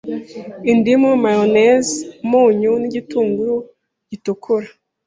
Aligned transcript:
indimu, 0.71 1.09
mayonezi, 1.23 1.95
umunyu 2.23 2.71
n’igitunguru 2.81 3.55
gitukura 4.09 4.67